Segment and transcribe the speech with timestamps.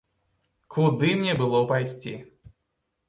[0.75, 2.15] Куды мне было пайсці?